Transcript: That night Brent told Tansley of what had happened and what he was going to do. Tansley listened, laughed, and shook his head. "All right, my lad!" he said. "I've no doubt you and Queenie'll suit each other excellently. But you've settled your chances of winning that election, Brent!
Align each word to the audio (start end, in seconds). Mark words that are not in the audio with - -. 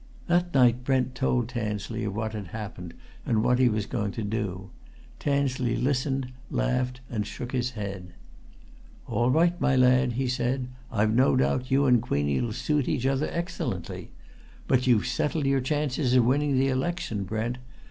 That 0.25 0.51
night 0.51 0.83
Brent 0.83 1.13
told 1.13 1.47
Tansley 1.47 2.03
of 2.05 2.15
what 2.15 2.33
had 2.33 2.47
happened 2.47 2.95
and 3.23 3.43
what 3.43 3.59
he 3.59 3.69
was 3.69 3.85
going 3.85 4.11
to 4.13 4.23
do. 4.23 4.71
Tansley 5.19 5.75
listened, 5.75 6.31
laughed, 6.49 7.01
and 7.07 7.23
shook 7.27 7.51
his 7.51 7.73
head. 7.77 8.13
"All 9.05 9.29
right, 9.29 9.61
my 9.61 9.75
lad!" 9.75 10.13
he 10.13 10.27
said. 10.27 10.69
"I've 10.91 11.13
no 11.13 11.35
doubt 11.35 11.69
you 11.69 11.85
and 11.85 12.01
Queenie'll 12.01 12.51
suit 12.53 12.87
each 12.87 13.05
other 13.05 13.29
excellently. 13.31 14.09
But 14.67 14.87
you've 14.87 15.05
settled 15.05 15.45
your 15.45 15.61
chances 15.61 16.15
of 16.15 16.25
winning 16.25 16.57
that 16.57 16.65
election, 16.71 17.23
Brent! 17.23 17.59